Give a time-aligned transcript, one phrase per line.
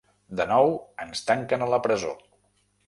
[0.39, 0.71] De nou
[1.05, 2.17] ens tanquen a la presó.